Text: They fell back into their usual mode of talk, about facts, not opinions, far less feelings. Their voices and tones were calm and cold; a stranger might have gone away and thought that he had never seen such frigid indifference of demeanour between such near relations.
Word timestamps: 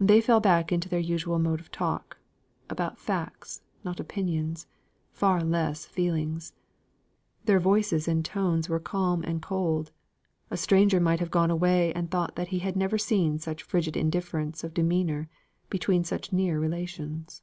They 0.00 0.22
fell 0.22 0.40
back 0.40 0.72
into 0.72 0.88
their 0.88 1.00
usual 1.04 1.38
mode 1.38 1.60
of 1.60 1.70
talk, 1.70 2.16
about 2.70 2.96
facts, 2.98 3.60
not 3.84 4.00
opinions, 4.00 4.66
far 5.12 5.42
less 5.42 5.84
feelings. 5.84 6.54
Their 7.44 7.60
voices 7.60 8.08
and 8.08 8.24
tones 8.24 8.70
were 8.70 8.80
calm 8.80 9.22
and 9.22 9.42
cold; 9.42 9.92
a 10.50 10.56
stranger 10.56 10.98
might 10.98 11.20
have 11.20 11.30
gone 11.30 11.50
away 11.50 11.92
and 11.92 12.10
thought 12.10 12.36
that 12.36 12.48
he 12.48 12.60
had 12.60 12.74
never 12.74 12.96
seen 12.96 13.38
such 13.38 13.62
frigid 13.62 13.98
indifference 13.98 14.64
of 14.64 14.72
demeanour 14.72 15.28
between 15.68 16.04
such 16.04 16.32
near 16.32 16.58
relations. 16.58 17.42